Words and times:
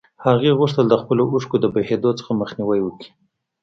هغې 0.25 0.51
غوښتل 0.59 0.85
د 0.89 0.95
خپلو 1.01 1.23
اوښکو 1.31 1.55
د 1.61 1.65
بهېدو 1.75 2.11
څخه 2.19 2.31
مخنيوی 2.41 2.79
وکړي. 2.83 3.09